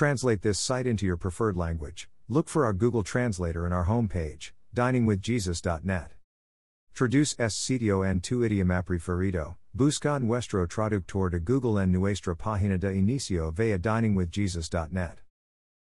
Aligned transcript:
translate 0.00 0.40
this 0.40 0.58
site 0.58 0.86
into 0.86 1.04
your 1.04 1.18
preferred 1.18 1.58
language, 1.58 2.08
look 2.26 2.48
for 2.48 2.64
our 2.64 2.72
Google 2.72 3.02
Translator 3.02 3.66
in 3.66 3.72
our 3.74 3.84
homepage, 3.84 4.52
diningwithjesus.net. 4.74 6.12
Traduce 6.94 7.34
este 7.38 7.58
sitio 7.58 8.02
en 8.02 8.20
tu 8.20 8.40
idioma 8.40 8.82
preferido, 8.82 9.56
busca 9.76 10.18
nuestro 10.18 10.66
traductor 10.66 11.30
de 11.30 11.38
Google 11.38 11.76
en 11.76 11.92
nuestra 11.92 12.34
página 12.34 12.80
de 12.80 12.94
inicio 12.94 13.52
via 13.52 13.78
diningwithjesus.net. 13.78 15.18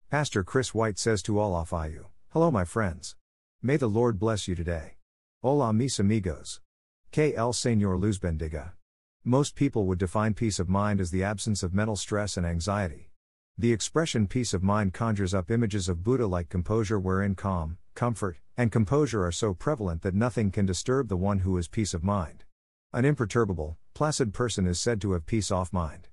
Pastor 0.09 0.43
Chris 0.43 0.73
White 0.75 0.99
says 0.99 1.21
to 1.21 1.39
all 1.39 1.55
of 1.55 1.71
you, 1.71 2.07
Hello, 2.31 2.51
my 2.51 2.65
friends. 2.65 3.15
May 3.61 3.77
the 3.77 3.91
Lord 3.91 4.19
bless 4.19 4.49
you 4.49 4.55
today. 4.55 4.95
Hola, 5.43 5.75
mis 5.75 5.99
amigos. 5.99 6.61
Que 7.13 7.35
el 7.37 7.53
Señor 7.53 8.01
luz 8.01 8.19
bendiga. 8.19 8.73
Most 9.23 9.55
people 9.55 9.85
would 9.85 9.99
define 9.99 10.33
peace 10.33 10.59
of 10.59 10.71
mind 10.71 10.99
as 10.99 11.11
the 11.11 11.23
absence 11.23 11.63
of 11.63 11.75
mental 11.75 11.95
stress 11.95 12.39
and 12.39 12.47
anxiety. 12.47 13.08
The 13.61 13.73
expression 13.73 14.29
peace 14.29 14.55
of 14.55 14.63
mind 14.63 14.95
conjures 14.95 15.35
up 15.35 15.51
images 15.51 15.89
of 15.89 16.05
Buddha 16.05 16.29
like 16.29 16.49
composure, 16.49 17.01
wherein 17.01 17.35
calm, 17.35 17.79
comfort, 17.97 18.39
and 18.57 18.71
composure 18.71 19.27
are 19.27 19.33
so 19.33 19.53
prevalent 19.53 20.03
that 20.03 20.15
nothing 20.15 20.53
can 20.53 20.65
disturb 20.65 21.09
the 21.09 21.17
one 21.17 21.41
who 21.41 21.59
is 21.59 21.67
peace 21.67 21.93
of 21.93 22.05
mind. 22.05 22.45
An 22.93 23.05
imperturbable, 23.05 23.77
placid 23.95 24.33
person 24.33 24.65
is 24.65 24.79
said 24.79 25.01
to 25.01 25.11
have 25.11 25.27
peace 25.27 25.51
off 25.51 25.73
mind. 25.73 26.07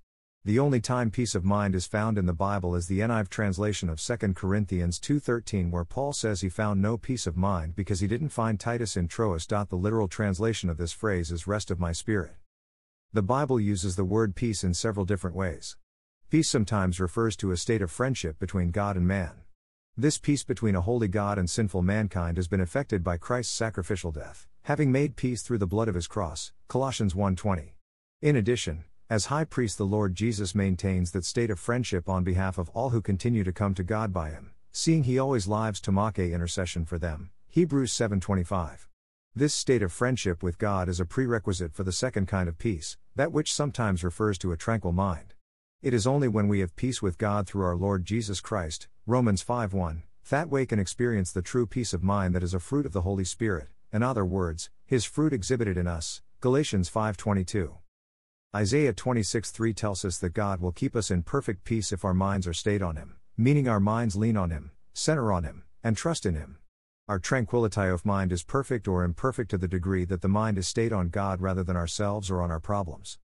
The 0.44 0.58
only 0.58 0.82
time 0.82 1.12
peace 1.12 1.36
of 1.36 1.46
mind 1.46 1.76
is 1.76 1.86
found 1.86 2.18
in 2.18 2.26
the 2.26 2.34
Bible 2.34 2.74
is 2.74 2.88
the 2.88 3.02
NIV 3.02 3.30
translation 3.30 3.90
of 3.90 4.00
2 4.00 4.34
Corinthians 4.34 5.00
2:13 5.00 5.70
where 5.70 5.86
Paul 5.86 6.14
says 6.14 6.42
he 6.42 6.50
found 6.50 6.82
no 6.82 6.98
peace 6.98 7.28
of 7.28 7.38
mind 7.38 7.76
because 7.76 8.00
he 8.00 8.08
didn't 8.08 8.30
find 8.30 8.60
Titus 8.60 8.98
in 8.98 9.08
Troas. 9.08 9.46
The 9.46 9.68
literal 9.72 10.08
translation 10.08 10.68
of 10.68 10.78
this 10.78 10.94
phrase 10.94 11.32
is 11.32 11.46
rest 11.46 11.70
of 11.70 11.80
my 11.80 11.92
spirit. 11.92 12.38
The 13.14 13.22
Bible 13.22 13.60
uses 13.60 13.96
the 13.96 14.04
word 14.04 14.36
peace 14.36 14.64
in 14.64 14.74
several 14.74 15.06
different 15.06 15.36
ways. 15.36 15.78
Peace 16.36 16.50
sometimes 16.50 17.00
refers 17.00 17.38
to 17.38 17.52
a 17.52 17.56
state 17.56 17.82
of 17.82 17.90
friendship 17.90 18.38
between 18.40 18.70
God 18.70 18.98
and 18.98 19.08
man. 19.08 19.44
This 19.96 20.18
peace 20.18 20.44
between 20.44 20.76
a 20.76 20.82
holy 20.82 21.08
God 21.08 21.38
and 21.38 21.50
sinful 21.50 21.82
mankind 21.82 22.36
has 22.36 22.50
been 22.50 22.60
effected 22.60 23.06
by 23.06 23.16
Christ's 23.16 23.56
sacrificial 23.56 24.12
death, 24.12 24.46
having 24.64 24.92
made 24.92 25.16
peace 25.16 25.42
through 25.42 25.60
the 25.60 25.66
blood 25.66 25.88
of 25.88 25.96
his 25.96 26.08
cross. 26.08 26.52
Colossians 26.68 27.16
1:20. 27.16 27.78
In 28.22 28.36
addition, 28.36 28.84
as 29.10 29.28
high 29.28 29.46
priest, 29.46 29.78
the 29.78 29.86
Lord 29.86 30.14
Jesus 30.14 30.54
maintains 30.54 31.12
that 31.12 31.24
state 31.24 31.50
of 31.50 31.58
friendship 31.58 32.10
on 32.10 32.26
behalf 32.26 32.58
of 32.58 32.68
all 32.72 32.90
who 32.90 33.02
continue 33.02 33.46
to 33.46 33.54
come 33.54 33.74
to 33.74 33.82
God 33.86 34.12
by 34.12 34.32
him, 34.32 34.52
seeing 34.74 35.06
he 35.06 35.18
always 35.18 35.48
lives 35.48 35.80
to 35.80 35.92
make 35.94 36.20
intercession 36.20 36.84
for 36.84 37.00
them. 37.00 37.32
Hebrews 37.48 37.94
7:25. 37.94 38.90
This 39.34 39.54
state 39.54 39.82
of 39.82 39.94
friendship 39.94 40.44
with 40.44 40.58
God 40.58 40.90
is 40.90 41.00
a 41.00 41.06
prerequisite 41.06 41.74
for 41.74 41.86
the 41.86 41.94
second 41.94 42.28
kind 42.28 42.50
of 42.50 42.58
peace, 42.58 42.98
that 43.16 43.32
which 43.32 43.54
sometimes 43.54 44.04
refers 44.04 44.38
to 44.40 44.52
a 44.52 44.58
tranquil 44.58 44.92
mind. 44.92 45.35
It 45.86 45.94
is 45.94 46.08
only 46.08 46.28
when 46.28 46.48
we 46.48 46.62
have 46.62 46.76
peace 46.76 47.04
with 47.04 47.20
God 47.20 47.46
through 47.46 47.64
our 47.64 47.76
Lord 47.76 48.06
Jesus 48.06 48.42
Christ, 48.42 48.88
Romans 49.06 49.44
5:1, 49.44 50.02
that 50.32 50.50
we 50.50 50.66
can 50.66 50.80
experience 50.80 51.32
the 51.32 51.44
true 51.44 51.68
peace 51.68 51.94
of 51.94 52.02
mind 52.02 52.34
that 52.34 52.42
is 52.42 52.56
a 52.56 52.60
fruit 52.60 52.88
of 52.88 52.92
the 52.92 53.04
Holy 53.04 53.24
Spirit, 53.24 53.70
in 53.94 54.02
other 54.02 54.26
words, 54.26 54.72
his 54.88 55.06
fruit 55.06 55.32
exhibited 55.32 55.78
in 55.78 55.86
us. 55.86 56.24
Galatians 56.42 56.90
5:22. 56.90 57.78
Isaiah 58.56 58.94
26:3 58.94 59.76
tells 59.76 60.04
us 60.04 60.18
that 60.18 60.34
God 60.34 60.60
will 60.60 60.72
keep 60.72 60.96
us 60.96 61.12
in 61.12 61.22
perfect 61.22 61.64
peace 61.64 61.92
if 61.92 62.04
our 62.04 62.16
minds 62.16 62.48
are 62.48 62.54
stayed 62.54 62.82
on 62.82 62.96
Him, 62.96 63.18
meaning 63.38 63.68
our 63.68 63.80
minds 63.80 64.16
lean 64.16 64.38
on 64.38 64.50
Him, 64.50 64.72
center 64.96 65.32
on 65.32 65.44
Him, 65.44 65.66
and 65.84 65.96
trust 65.96 66.26
in 66.26 66.34
Him. 66.34 66.58
Our 67.08 67.20
tranquility 67.20 67.90
of 67.90 68.08
mind 68.08 68.32
is 68.32 68.42
perfect 68.42 68.88
or 68.88 69.04
imperfect 69.04 69.52
to 69.52 69.60
the 69.60 69.68
degree 69.68 70.06
that 70.06 70.22
the 70.22 70.28
mind 70.28 70.58
is 70.58 70.68
stayed 70.68 70.94
on 70.94 71.10
God 71.10 71.42
rather 71.42 71.64
than 71.64 71.78
ourselves 71.78 72.32
or 72.32 72.42
on 72.42 72.50
our 72.50 72.60
problems. 72.60 73.20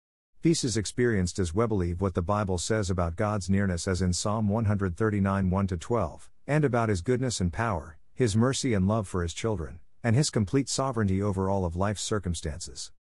Peace 0.44 0.64
is 0.64 0.78
experienced 0.78 1.40
as 1.40 1.56
we 1.56 1.66
believe 1.66 2.00
what 2.00 2.14
the 2.14 2.22
Bible 2.22 2.60
says 2.60 2.92
about 2.92 3.16
God's 3.16 3.50
nearness 3.50 3.88
as 3.88 4.04
in 4.04 4.14
Psalm 4.14 4.48
139 4.48 5.50
1 5.50 5.68
12, 5.68 6.30
and 6.46 6.64
about 6.64 6.90
His 6.90 7.02
goodness 7.02 7.42
and 7.42 7.52
power, 7.52 7.98
His 8.14 8.36
mercy 8.36 8.76
and 8.76 8.88
love 8.88 9.08
for 9.08 9.24
His 9.24 9.34
children, 9.34 9.80
and 10.04 10.16
His 10.16 10.30
complete 10.30 10.70
sovereignty 10.70 11.24
over 11.24 11.50
all 11.50 11.66
of 11.66 11.76
life's 11.76 12.04
circumstances. 12.04 12.92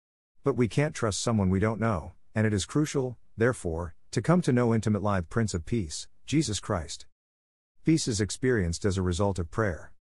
But 0.44 0.56
we 0.56 0.66
can't 0.66 0.94
trust 0.94 1.20
someone 1.20 1.50
we 1.50 1.60
don't 1.60 1.78
know, 1.78 2.12
and 2.34 2.46
it 2.46 2.54
is 2.54 2.64
crucial, 2.64 3.18
therefore, 3.36 3.94
to 4.12 4.22
come 4.22 4.40
to 4.40 4.52
know 4.52 4.72
intimate 4.72 5.02
live 5.02 5.28
Prince 5.28 5.52
of 5.52 5.66
Peace, 5.66 6.08
Jesus 6.24 6.58
Christ. 6.58 7.04
Peace 7.84 8.08
is 8.08 8.18
experienced 8.18 8.86
as 8.86 8.96
a 8.96 9.02
result 9.02 9.38
of 9.38 9.50
prayer. 9.50 9.92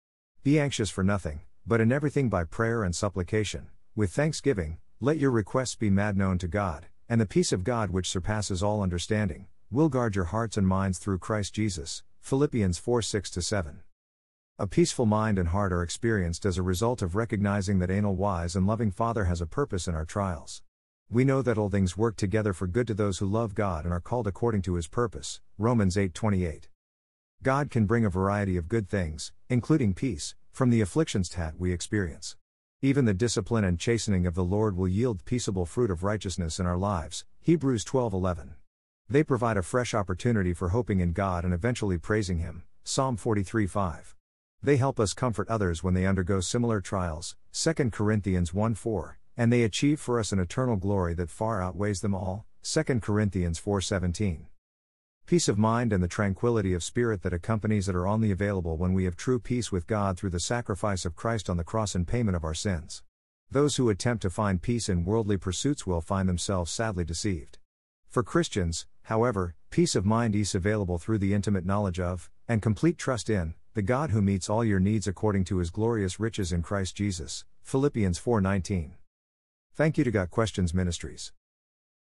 Be 0.45 0.61
anxious 0.61 0.89
for 0.89 1.03
nothing, 1.03 1.41
but 1.67 1.81
in 1.81 1.91
everything 1.91 2.29
by 2.29 2.45
prayer 2.45 2.85
and 2.85 2.95
supplication, 2.95 3.71
with 3.97 4.13
thanksgiving, 4.13 4.79
let 5.01 5.19
your 5.19 5.33
requests 5.33 5.75
be 5.75 5.91
made 5.91 6.17
known 6.17 6.39
to 6.39 6.47
God, 6.47 6.87
and 7.09 7.21
the 7.21 7.27
peace 7.27 7.53
of 7.53 7.65
God 7.65 7.91
which 7.91 8.09
surpasses 8.09 8.63
all 8.63 8.83
understanding, 8.83 9.47
will 9.71 9.89
guard 9.89 10.17
your 10.17 10.27
hearts 10.27 10.57
and 10.57 10.67
minds 10.67 10.99
through 10.99 11.19
Christ 11.19 11.55
Jesus. 11.55 12.03
Philippians 12.21 12.79
4 12.79 13.03
6 13.03 13.31
7. 13.47 13.83
A 14.59 14.67
peaceful 14.67 15.05
mind 15.05 15.39
and 15.39 15.49
heart 15.49 15.73
are 15.73 15.83
experienced 15.83 16.47
as 16.47 16.57
a 16.57 16.63
result 16.63 17.03
of 17.03 17.17
recognizing 17.17 17.81
that 17.81 17.91
anal 17.91 18.15
wise 18.15 18.55
and 18.55 18.67
loving 18.67 18.93
Father 18.93 19.25
has 19.25 19.41
a 19.41 19.47
purpose 19.47 19.89
in 19.89 19.95
our 19.95 20.05
trials. 20.05 20.63
We 21.11 21.25
know 21.25 21.43
that 21.43 21.59
all 21.59 21.69
things 21.69 21.97
work 21.97 22.17
together 22.17 22.53
for 22.53 22.67
good 22.67 22.87
to 22.87 22.95
those 22.95 23.19
who 23.19 23.27
love 23.27 23.55
God 23.55 23.85
and 23.85 23.93
are 23.93 24.01
called 24.01 24.27
according 24.27 24.63
to 24.63 24.75
his 24.75 24.87
purpose. 24.87 25.41
Romans 25.59 25.97
8:28. 25.97 26.69
God 27.43 27.69
can 27.69 27.85
bring 27.85 28.05
a 28.05 28.11
variety 28.11 28.57
of 28.57 28.69
good 28.69 28.89
things, 28.89 29.33
including 29.51 29.93
peace, 29.93 30.35
from 30.53 30.71
the 30.71 30.81
afflictions 30.81 31.29
that 31.31 31.59
we 31.59 31.73
experience. 31.73 32.37
Even 32.85 33.07
the 33.07 33.15
discipline 33.15 33.65
and 33.65 33.81
chastening 33.81 34.27
of 34.27 34.35
the 34.35 34.45
Lord 34.45 34.77
will 34.77 34.87
yield 34.87 35.25
peaceable 35.25 35.65
fruit 35.65 35.91
of 35.91 36.03
righteousness 36.03 36.61
in 36.61 36.67
our 36.67 36.77
lives. 36.77 37.25
Hebrews 37.41 37.83
12:11. 37.83 38.57
They 39.09 39.25
provide 39.25 39.57
a 39.57 39.63
fresh 39.63 39.95
opportunity 39.95 40.53
for 40.53 40.69
hoping 40.69 41.01
in 41.01 41.15
God 41.15 41.47
and 41.47 41.55
eventually 41.55 41.97
praising 41.97 42.41
him. 42.41 42.65
Psalm 42.83 43.17
43:5. 43.17 44.15
They 44.63 44.77
help 44.77 45.01
us 45.01 45.15
comfort 45.15 45.49
others 45.49 45.83
when 45.83 45.95
they 45.95 46.05
undergo 46.05 46.41
similar 46.41 46.83
trials, 46.83 47.37
2 47.53 47.91
Corinthians 47.91 48.53
1 48.53 48.75
4, 48.75 49.19
and 49.35 49.51
they 49.51 49.63
achieve 49.63 49.99
for 49.99 50.21
us 50.21 50.31
an 50.31 50.39
eternal 50.39 50.77
glory 50.77 51.15
that 51.15 51.31
far 51.31 51.63
outweighs 51.63 52.03
them 52.03 52.15
all, 52.15 52.45
2 52.61 53.01
Corinthians 53.01 53.59
4:17. 53.59 54.49
Peace 55.27 55.49
of 55.49 55.57
mind 55.57 55.91
and 55.91 56.03
the 56.03 56.09
tranquility 56.09 56.75
of 56.75 56.85
spirit 56.85 57.23
that 57.23 57.33
accompanies 57.33 57.89
it 57.89 57.95
are 57.95 58.07
only 58.07 58.31
available 58.31 58.77
when 58.77 58.93
we 58.93 59.05
have 59.05 59.17
true 59.17 59.39
peace 59.39 59.73
with 59.73 59.87
God 59.87 60.19
through 60.19 60.29
the 60.29 60.39
sacrifice 60.39 61.07
of 61.07 61.17
Christ 61.17 61.49
on 61.49 61.57
the 61.57 61.65
cross 61.65 61.95
and 61.95 62.07
payment 62.07 62.37
of 62.37 62.45
our 62.45 62.53
sins. 62.53 63.03
Those 63.51 63.77
who 63.77 63.89
attempt 63.89 64.21
to 64.23 64.29
find 64.29 64.61
peace 64.61 64.87
in 64.87 65.07
worldly 65.07 65.39
pursuits 65.39 65.87
will 65.87 66.03
find 66.03 66.29
themselves 66.29 66.71
sadly 66.71 67.05
deceived. 67.07 67.57
For 68.07 68.23
Christians, 68.23 68.87
however, 69.05 69.55
peace 69.71 69.97
of 69.97 70.05
mind 70.05 70.37
is 70.37 70.55
available 70.55 70.99
through 70.99 71.19
the 71.19 71.33
intimate 71.33 71.65
knowledge 71.65 71.99
of, 71.99 72.31
and 72.47 72.61
complete 72.61 72.99
trust 72.99 73.31
in, 73.31 73.55
the 73.73 73.81
God 73.81 74.11
who 74.11 74.21
meets 74.21 74.51
all 74.51 74.63
your 74.63 74.79
needs 74.79 75.07
according 75.07 75.45
to 75.45 75.57
his 75.57 75.71
glorious 75.71 76.21
riches 76.21 76.53
in 76.53 76.61
Christ 76.61 76.97
Jesus. 76.97 77.47
Philippians 77.63 78.19
4:19. 78.19 78.93
Thank 79.73 79.97
you 79.97 80.05
to 80.05 80.11
Got 80.11 80.31
Questions 80.31 80.75
Ministries. 80.75 81.33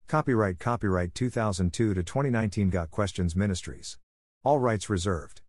Copyright 0.06 0.58
Copyright 0.58 1.14
2002 1.14 1.94
to 1.94 2.02
2019 2.02 2.68
Got 2.68 2.90
Questions 2.90 3.34
Ministries. 3.34 3.96
All 4.44 4.58
rights 4.58 4.90
reserved. 4.90 5.40